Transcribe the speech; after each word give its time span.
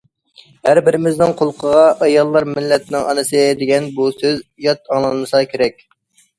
ھەر 0.69 0.79
بىرىمىزنىڭ 0.87 1.33
قۇلىقىغا« 1.41 1.83
ئاياللار 2.07 2.49
مىللەتنىڭ 2.55 3.07
ئانىسى» 3.11 3.45
دېگەن 3.63 3.93
بۇ 4.01 4.11
سۆز 4.19 4.43
يات 4.71 4.85
ئاڭلانمىسا 4.93 5.47
كېرەك. 5.57 5.89